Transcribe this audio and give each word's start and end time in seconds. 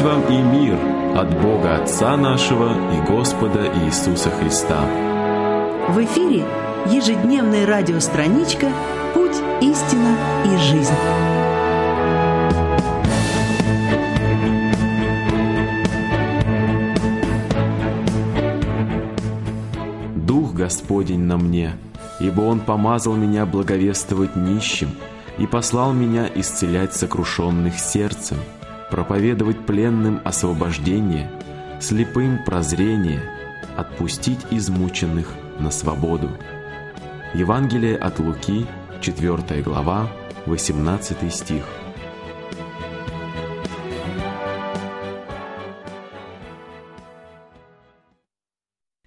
Благодать 0.00 0.02
вам 0.02 0.22
и 0.32 0.42
мир 0.42 0.78
от 1.16 1.42
Бога 1.42 1.76
Отца 1.76 2.16
нашего 2.16 2.72
и 2.92 3.06
Господа 3.06 3.66
Иисуса 3.84 4.30
Христа. 4.30 4.80
В 5.88 6.04
эфире 6.04 6.44
ежедневная 6.86 7.66
радиостраничка 7.66 8.68
«Путь, 9.14 9.36
истина 9.60 10.16
и 10.46 10.56
жизнь». 10.56 10.94
Дух 20.16 20.54
Господень 20.54 21.24
на 21.24 21.36
мне, 21.36 21.76
ибо 22.20 22.42
Он 22.42 22.60
помазал 22.60 23.14
меня 23.16 23.44
благовествовать 23.46 24.36
нищим 24.36 24.90
и 25.38 25.46
послал 25.46 25.92
меня 25.92 26.28
исцелять 26.34 26.94
сокрушенных 26.94 27.78
сердцем, 27.78 28.38
проповедовать 28.90 29.66
пленным 29.66 30.20
освобождение, 30.24 31.30
слепым 31.80 32.44
прозрение, 32.44 33.22
отпустить 33.76 34.40
измученных 34.50 35.34
на 35.58 35.70
свободу. 35.70 36.30
Евангелие 37.34 37.96
от 37.96 38.18
Луки, 38.18 38.66
4 39.00 39.62
глава, 39.62 40.10
18 40.46 41.32
стих. 41.32 41.64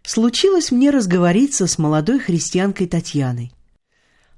Случилось 0.03 0.71
мне 0.71 0.91
разговориться 0.91 1.65
с 1.65 1.79
молодой 1.79 2.19
христианкой 2.19 2.87
Татьяной. 2.87 3.51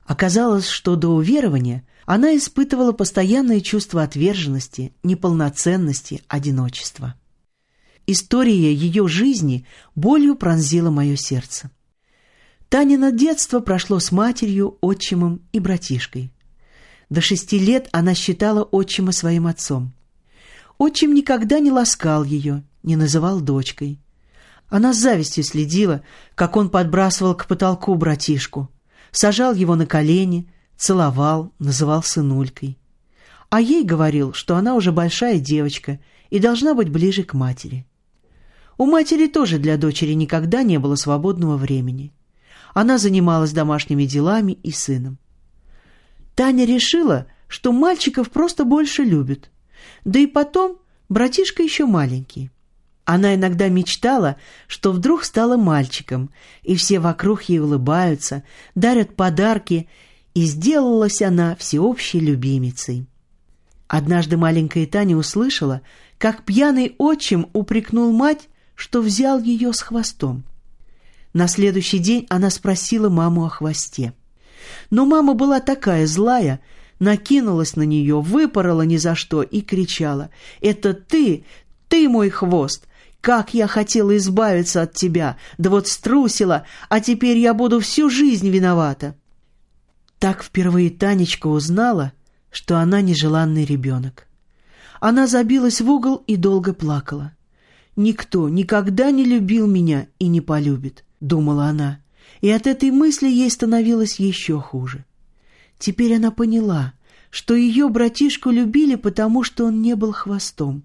Оказалось, 0.06 0.68
что 0.68 0.96
до 0.96 1.10
уверования 1.10 1.86
она 2.06 2.38
испытывала 2.38 2.92
постоянное 2.92 3.60
чувство 3.60 4.04
отверженности, 4.04 4.94
неполноценности, 5.04 6.22
одиночества. 6.28 7.16
История 8.06 8.72
ее 8.72 9.08
жизни 9.08 9.66
болью 9.96 10.36
пронзила 10.36 10.92
мое 10.92 11.16
сердце. 11.16 11.72
Танина 12.70 13.12
детство 13.12 13.62
прошло 13.62 14.00
с 14.00 14.12
матерью, 14.12 14.78
отчимом 14.82 15.42
и 15.52 15.60
братишкой. 15.60 16.32
До 17.10 17.22
шести 17.22 17.58
лет 17.58 17.90
она 17.92 18.14
считала 18.14 18.64
отчима 18.64 19.12
своим 19.12 19.48
отцом. 19.48 19.94
Отчим 20.78 21.16
никогда 21.16 21.60
не 21.60 21.72
ласкал 21.72 22.24
ее, 22.24 22.64
не 22.84 22.96
называл 22.96 23.42
дочкой. 23.42 24.00
Она 24.68 24.94
с 24.94 24.98
завистью 24.98 25.44
следила, 25.44 26.04
как 26.36 26.58
он 26.58 26.70
подбрасывал 26.70 27.36
к 27.36 27.48
потолку 27.48 27.96
братишку, 27.96 28.70
сажал 29.16 29.54
его 29.54 29.76
на 29.76 29.86
колени, 29.86 30.48
целовал, 30.76 31.54
называл 31.58 32.04
сынулькой. 32.04 32.78
А 33.50 33.62
ей 33.62 33.86
говорил, 33.86 34.34
что 34.34 34.58
она 34.58 34.76
уже 34.76 34.92
большая 34.92 35.40
девочка 35.40 36.00
и 36.30 36.40
должна 36.40 36.74
быть 36.74 36.90
ближе 36.90 37.24
к 37.24 37.34
матери. 37.34 37.86
У 38.78 38.86
матери 38.86 39.28
тоже 39.28 39.58
для 39.58 39.78
дочери 39.78 40.14
никогда 40.14 40.64
не 40.64 40.80
было 40.80 40.96
свободного 40.96 41.56
времени. 41.56 42.12
Она 42.74 42.98
занималась 42.98 43.54
домашними 43.54 44.04
делами 44.04 44.52
и 44.52 44.72
сыном. 44.72 45.18
Таня 46.36 46.66
решила, 46.66 47.28
что 47.48 47.72
мальчиков 47.72 48.30
просто 48.30 48.66
больше 48.66 49.04
любят. 49.04 49.50
Да 50.04 50.20
и 50.20 50.28
потом 50.28 50.78
братишка 51.08 51.64
еще 51.64 51.86
маленький. 51.86 52.52
Она 53.06 53.36
иногда 53.36 53.70
мечтала, 53.70 54.36
что 54.68 54.92
вдруг 54.92 55.24
стала 55.24 55.58
мальчиком, 55.58 56.32
и 56.64 56.76
все 56.76 57.00
вокруг 57.00 57.44
ей 57.44 57.60
улыбаются, 57.60 58.44
дарят 58.74 59.16
подарки, 59.16 59.88
и 60.34 60.44
сделалась 60.46 61.22
она 61.22 61.56
всеобщей 61.56 62.20
любимицей. 62.20 63.06
Однажды 63.88 64.38
маленькая 64.38 64.88
Таня 64.88 65.16
услышала, 65.16 65.82
как 66.18 66.44
пьяный 66.44 66.96
отчим 66.98 67.48
упрекнул 67.54 68.12
мать, 68.12 68.50
что 68.74 69.02
взял 69.02 69.40
ее 69.40 69.72
с 69.72 69.82
хвостом. 69.82 70.44
На 71.32 71.48
следующий 71.48 72.00
день 72.00 72.26
она 72.30 72.50
спросила 72.50 73.10
маму 73.10 73.46
о 73.46 73.50
хвосте. 73.50 74.14
Но 74.90 75.06
мама 75.06 75.36
была 75.36 75.60
такая 75.60 76.08
злая, 76.08 76.60
накинулась 77.00 77.76
на 77.76 77.84
нее, 77.84 78.20
выпорола 78.20 78.82
ни 78.82 78.98
за 78.98 79.14
что 79.14 79.44
и 79.44 79.62
кричала 79.62 80.32
«Это 80.60 80.94
ты, 80.96 81.46
ты 81.88 82.10
мой 82.10 82.32
хвост! 82.32 82.88
Как 83.26 83.56
я 83.56 83.66
хотела 83.66 84.16
избавиться 84.18 84.84
от 84.84 84.94
тебя, 84.94 85.38
да 85.58 85.72
вот 85.72 85.88
струсила, 85.88 86.68
а 86.90 87.00
теперь 87.00 87.40
я 87.40 87.56
буду 87.56 87.80
всю 87.80 88.08
жизнь 88.08 88.48
виновата. 88.52 89.16
Так 90.20 90.44
впервые 90.44 90.92
Танечка 90.92 91.48
узнала, 91.48 92.14
что 92.52 92.78
она 92.78 93.02
нежеланный 93.02 93.66
ребенок. 93.66 94.28
Она 95.00 95.26
забилась 95.26 95.82
в 95.82 95.90
угол 95.90 96.18
и 96.28 96.36
долго 96.36 96.72
плакала. 96.72 97.32
«Никто 97.96 98.48
никогда 98.48 99.10
не 99.10 99.26
любил 99.26 99.66
меня 99.66 100.06
и 100.20 100.28
не 100.28 100.40
полюбит»,— 100.40 101.04
думала 101.20 101.66
она, 101.66 102.02
и 102.42 102.52
от 102.52 102.68
этой 102.68 102.92
мысли 102.92 103.28
ей 103.28 103.50
становилось 103.50 104.20
еще 104.20 104.60
хуже. 104.62 105.04
Теперь 105.80 106.14
она 106.18 106.30
поняла, 106.30 106.94
что 107.32 107.56
ее 107.56 107.90
братишку 107.90 108.52
любили, 108.52 108.94
потому 108.94 109.42
что 109.42 109.66
он 109.66 109.82
не 109.82 109.96
был 109.96 110.12
хвостом. 110.12 110.84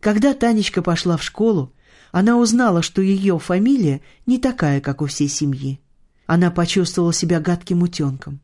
Когда 0.00 0.32
Танечка 0.32 0.80
пошла 0.80 1.18
в 1.18 1.22
школу, 1.22 1.72
она 2.10 2.38
узнала, 2.38 2.82
что 2.82 3.02
ее 3.02 3.38
фамилия 3.38 4.00
не 4.26 4.38
такая, 4.38 4.80
как 4.80 5.02
у 5.02 5.06
всей 5.06 5.28
семьи. 5.28 5.78
Она 6.26 6.50
почувствовала 6.50 7.12
себя 7.12 7.38
гадким 7.38 7.82
утенком. 7.82 8.40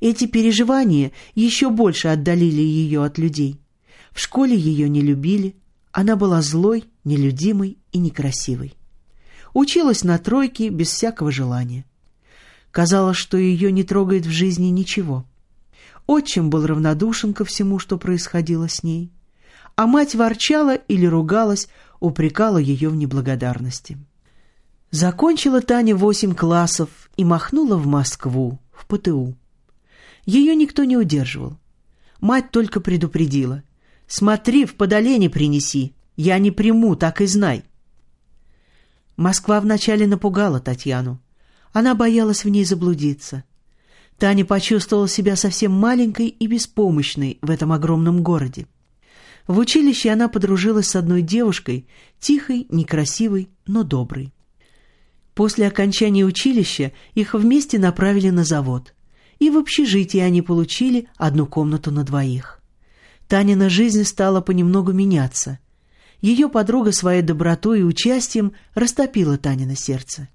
Эти 0.00 0.26
переживания 0.26 1.12
еще 1.34 1.70
больше 1.70 2.08
отдалили 2.08 2.60
ее 2.60 3.04
от 3.04 3.18
людей. 3.18 3.58
В 4.12 4.20
школе 4.20 4.56
ее 4.56 4.88
не 4.88 5.00
любили, 5.00 5.56
она 5.92 6.14
была 6.14 6.42
злой, 6.42 6.84
нелюдимой 7.04 7.78
и 7.90 7.98
некрасивой. 7.98 8.74
Училась 9.54 10.04
на 10.04 10.18
тройке 10.18 10.68
без 10.68 10.88
всякого 10.88 11.32
желания. 11.32 11.86
Казалось, 12.70 13.16
что 13.16 13.36
ее 13.36 13.72
не 13.72 13.82
трогает 13.82 14.26
в 14.26 14.30
жизни 14.30 14.66
ничего. 14.66 15.26
Отчим 16.06 16.50
был 16.50 16.66
равнодушен 16.66 17.32
ко 17.32 17.44
всему, 17.44 17.78
что 17.78 17.98
происходило 17.98 18.68
с 18.68 18.82
ней 18.82 19.10
а 19.76 19.86
мать 19.86 20.14
ворчала 20.14 20.74
или 20.74 21.06
ругалась, 21.06 21.68
упрекала 22.00 22.58
ее 22.58 22.88
в 22.88 22.96
неблагодарности. 22.96 23.98
Закончила 24.90 25.62
Таня 25.62 25.96
восемь 25.96 26.34
классов 26.34 27.10
и 27.16 27.24
махнула 27.24 27.76
в 27.76 27.86
Москву, 27.86 28.58
в 28.72 28.86
ПТУ. 28.86 29.34
Ее 30.26 30.54
никто 30.54 30.84
не 30.84 30.96
удерживал. 30.96 31.58
Мать 32.20 32.50
только 32.50 32.80
предупредила. 32.80 33.62
«Смотри, 34.06 34.66
в 34.66 34.74
подолене 34.74 35.30
принеси. 35.30 35.94
Я 36.16 36.38
не 36.38 36.50
приму, 36.50 36.94
так 36.96 37.20
и 37.20 37.26
знай». 37.26 37.64
Москва 39.16 39.60
вначале 39.60 40.06
напугала 40.06 40.60
Татьяну. 40.60 41.20
Она 41.72 41.94
боялась 41.94 42.44
в 42.44 42.48
ней 42.48 42.64
заблудиться. 42.64 43.44
Таня 44.18 44.44
почувствовала 44.44 45.08
себя 45.08 45.36
совсем 45.36 45.72
маленькой 45.72 46.28
и 46.28 46.46
беспомощной 46.46 47.38
в 47.40 47.50
этом 47.50 47.72
огромном 47.72 48.22
городе. 48.22 48.66
В 49.46 49.58
училище 49.58 50.10
она 50.10 50.28
подружилась 50.28 50.88
с 50.88 50.96
одной 50.96 51.22
девушкой, 51.22 51.86
тихой, 52.20 52.66
некрасивой, 52.70 53.50
но 53.66 53.82
доброй. 53.82 54.32
После 55.34 55.66
окончания 55.66 56.24
училища 56.24 56.92
их 57.14 57.34
вместе 57.34 57.78
направили 57.78 58.30
на 58.30 58.44
завод. 58.44 58.94
И 59.38 59.50
в 59.50 59.58
общежитии 59.58 60.20
они 60.20 60.42
получили 60.42 61.08
одну 61.16 61.46
комнату 61.46 61.90
на 61.90 62.04
двоих. 62.04 62.60
Танина 63.26 63.68
жизнь 63.68 64.04
стала 64.04 64.40
понемногу 64.40 64.92
меняться. 64.92 65.58
Ее 66.20 66.48
подруга 66.48 66.92
своей 66.92 67.22
добротой 67.22 67.80
и 67.80 67.84
участием 67.84 68.52
растопила 68.74 69.38
Танина 69.38 69.74
сердце. 69.74 70.28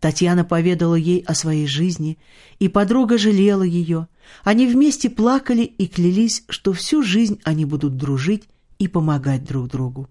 Татьяна 0.00 0.44
поведала 0.44 0.94
ей 0.94 1.20
о 1.20 1.34
своей 1.34 1.66
жизни, 1.66 2.18
и 2.58 2.68
подруга 2.68 3.18
жалела 3.18 3.62
ее. 3.62 4.08
Они 4.42 4.66
вместе 4.66 5.10
плакали 5.10 5.62
и 5.62 5.86
клялись, 5.86 6.42
что 6.48 6.72
всю 6.72 7.02
жизнь 7.02 7.38
они 7.44 7.66
будут 7.66 7.96
дружить 7.96 8.44
и 8.78 8.88
помогать 8.88 9.44
друг 9.44 9.68
другу. 9.68 10.08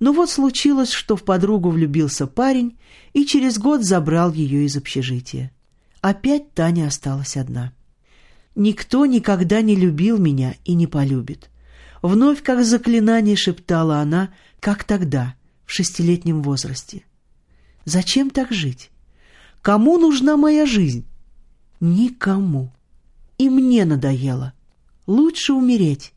Но 0.00 0.12
вот 0.12 0.30
случилось, 0.30 0.90
что 0.90 1.16
в 1.16 1.24
подругу 1.24 1.70
влюбился 1.70 2.26
парень 2.26 2.78
и 3.12 3.26
через 3.26 3.58
год 3.58 3.84
забрал 3.84 4.32
ее 4.32 4.64
из 4.64 4.76
общежития. 4.76 5.52
Опять 6.00 6.54
Таня 6.54 6.86
осталась 6.86 7.36
одна. 7.36 7.72
«Никто 8.54 9.04
никогда 9.04 9.60
не 9.60 9.76
любил 9.76 10.18
меня 10.18 10.54
и 10.64 10.74
не 10.74 10.86
полюбит». 10.86 11.50
Вновь, 12.00 12.44
как 12.44 12.64
заклинание, 12.64 13.34
шептала 13.34 13.98
она, 13.98 14.30
как 14.60 14.84
тогда, 14.84 15.34
в 15.66 15.72
шестилетнем 15.72 16.42
возрасте. 16.42 17.02
Зачем 17.88 18.28
так 18.28 18.52
жить? 18.52 18.90
Кому 19.62 19.96
нужна 19.96 20.36
моя 20.36 20.66
жизнь? 20.66 21.06
Никому. 21.80 22.70
И 23.38 23.48
мне 23.48 23.86
надоело. 23.86 24.52
Лучше 25.06 25.54
умереть. 25.54 26.12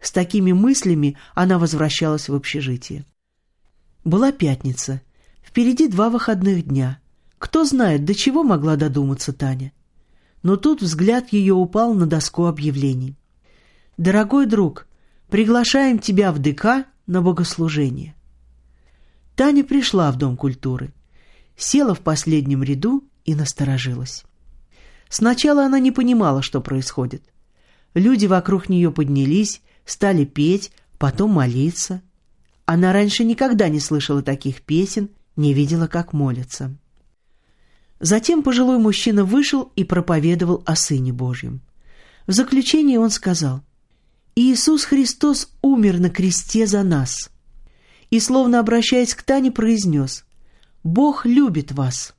С 0.00 0.10
такими 0.10 0.52
мыслями 0.52 1.18
она 1.34 1.58
возвращалась 1.58 2.30
в 2.30 2.34
общежитие. 2.34 3.04
Была 4.04 4.32
пятница. 4.32 5.02
Впереди 5.42 5.86
два 5.86 6.08
выходных 6.08 6.66
дня. 6.66 6.98
Кто 7.38 7.66
знает, 7.66 8.06
до 8.06 8.14
чего 8.14 8.42
могла 8.42 8.76
додуматься 8.76 9.34
Таня. 9.34 9.72
Но 10.42 10.56
тут 10.56 10.80
взгляд 10.80 11.30
ее 11.30 11.52
упал 11.52 11.92
на 11.92 12.06
доску 12.06 12.46
объявлений. 12.46 13.18
«Дорогой 13.98 14.46
друг, 14.46 14.86
Приглашаем 15.28 15.98
тебя 15.98 16.32
в 16.32 16.38
ДК 16.38 16.86
на 17.06 17.20
богослужение». 17.20 18.14
Таня 19.34 19.64
пришла 19.64 20.10
в 20.12 20.16
Дом 20.16 20.36
культуры, 20.36 20.92
села 21.56 21.94
в 21.94 22.00
последнем 22.00 22.62
ряду 22.62 23.04
и 23.24 23.34
насторожилась. 23.34 24.24
Сначала 25.08 25.66
она 25.66 25.78
не 25.78 25.90
понимала, 25.90 26.42
что 26.42 26.60
происходит. 26.60 27.22
Люди 27.94 28.26
вокруг 28.26 28.68
нее 28.68 28.90
поднялись, 28.90 29.60
стали 29.84 30.24
петь, 30.24 30.72
потом 30.98 31.32
молиться. 31.32 32.02
Она 32.64 32.92
раньше 32.92 33.24
никогда 33.24 33.68
не 33.68 33.80
слышала 33.80 34.22
таких 34.22 34.62
песен, 34.62 35.10
не 35.36 35.52
видела, 35.52 35.86
как 35.86 36.12
молятся. 36.12 36.74
Затем 38.00 38.42
пожилой 38.42 38.78
мужчина 38.78 39.24
вышел 39.24 39.70
и 39.76 39.84
проповедовал 39.84 40.62
о 40.66 40.74
Сыне 40.74 41.12
Божьем. 41.12 41.60
В 42.26 42.32
заключение 42.32 42.98
он 42.98 43.10
сказал, 43.10 43.62
«Иисус 44.34 44.84
Христос 44.84 45.50
умер 45.60 46.00
на 46.00 46.10
кресте 46.10 46.66
за 46.66 46.82
нас» 46.82 47.30
и, 48.10 48.20
словно 48.20 48.60
обращаясь 48.60 49.14
к 49.14 49.22
Тане, 49.22 49.50
произнес 49.50 50.24
«Бог 50.84 51.26
любит 51.26 51.72
вас». 51.72 52.14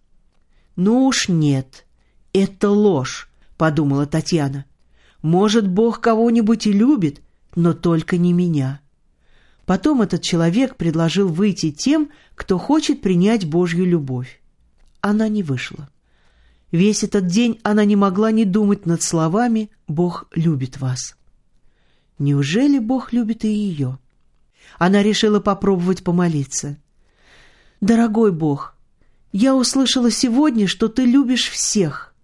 «Ну 0.76 1.06
уж 1.06 1.28
нет, 1.28 1.86
это 2.32 2.70
ложь»,— 2.70 3.30
подумала 3.58 4.06
Татьяна. 4.06 4.66
«Может, 5.22 5.68
Бог 5.68 6.00
кого-нибудь 6.00 6.66
и 6.68 6.74
любит, 6.74 7.22
но 7.56 7.74
только 7.74 8.18
не 8.18 8.34
меня». 8.34 8.82
Потом 9.66 10.02
этот 10.02 10.22
человек 10.22 10.76
предложил 10.76 11.30
выйти 11.30 11.72
тем, 11.72 12.10
кто 12.36 12.58
хочет 12.58 13.02
принять 13.02 13.46
Божью 13.46 13.86
любовь. 13.86 14.42
Она 15.00 15.30
не 15.30 15.42
вышла. 15.42 15.90
Весь 16.72 17.04
этот 17.04 17.28
день 17.28 17.60
она 17.64 17.86
не 17.86 17.96
могла 17.96 18.32
не 18.32 18.46
думать 18.46 18.86
над 18.86 19.02
словами 19.02 19.70
«Бог 19.88 20.26
любит 20.34 20.80
вас». 20.80 21.16
Неужели 22.20 22.80
Бог 22.80 23.14
любит 23.14 23.46
и 23.46 23.50
ее? 23.50 24.00
Она 24.80 25.04
решила 25.04 25.40
попробовать 25.40 26.04
помолиться. 26.04 26.78
«Дорогой 27.84 28.32
Бог, 28.32 28.78
я 29.34 29.54
услышала 29.54 30.10
сегодня, 30.10 30.68
что 30.68 30.88
Ты 30.88 31.04
любишь 31.04 31.50
всех. 31.50 32.16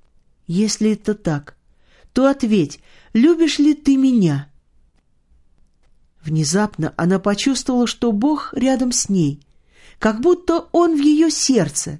Если 0.47 0.93
это 0.93 1.15
так, 1.15 1.57
то 2.13 2.29
ответь, 2.29 2.79
любишь 3.11 3.59
ли 3.59 3.73
Ты 3.73 3.97
меня?» 3.97 4.47
Внезапно 6.23 6.93
она 6.95 7.19
почувствовала, 7.19 7.87
что 7.87 8.13
Бог 8.13 8.53
рядом 8.53 8.93
с 8.93 9.09
ней, 9.09 9.41
как 9.99 10.21
будто 10.21 10.69
Он 10.71 10.95
в 10.95 11.01
ее 11.01 11.29
сердце. 11.29 11.99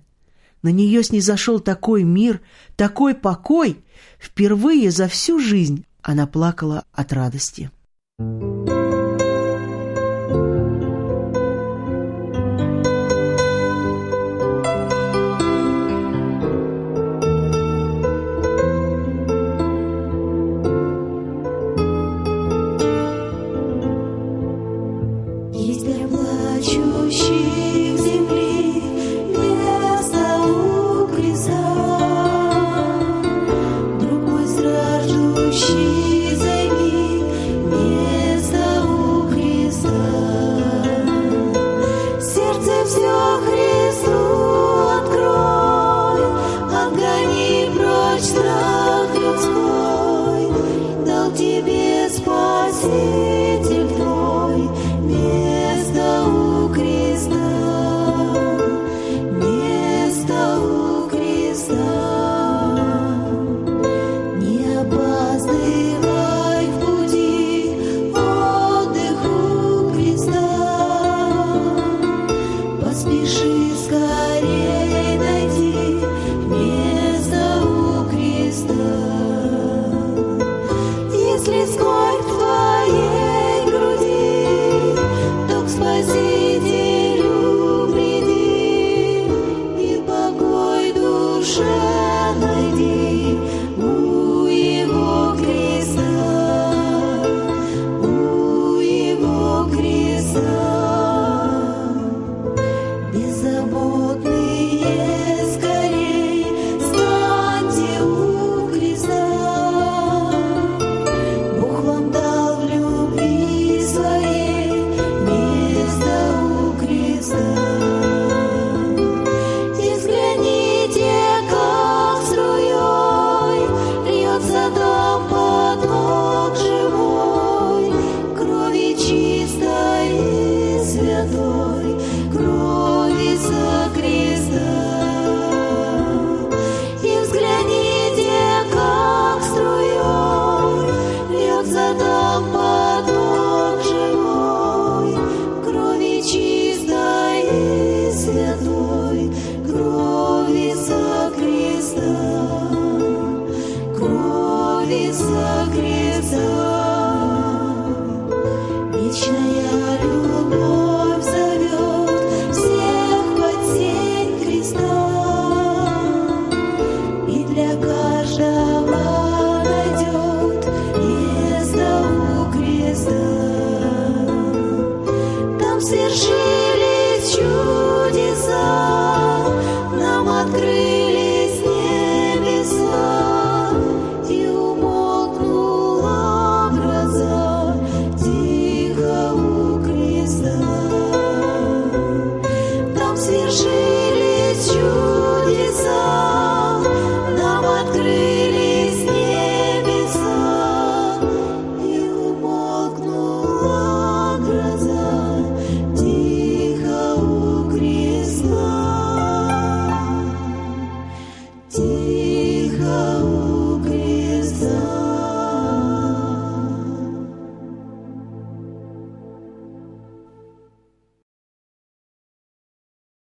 На 0.62 0.70
нее 0.70 1.04
снизошел 1.04 1.60
такой 1.60 2.04
мир, 2.04 2.40
такой 2.78 3.14
покой. 3.14 3.84
Впервые 4.20 4.90
за 4.90 5.10
всю 5.10 5.38
жизнь 5.38 5.84
она 6.02 6.28
плакала 6.28 6.86
от 6.94 7.12
радости. 7.12 7.70
Thank 8.22 8.42
you. 8.42 8.59
Jesus. 52.90 53.29